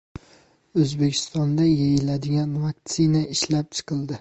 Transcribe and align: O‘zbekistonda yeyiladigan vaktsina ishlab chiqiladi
O‘zbekistonda 0.83 1.67
yeyiladigan 1.67 2.57
vaktsina 2.65 3.25
ishlab 3.37 3.73
chiqiladi 3.79 4.09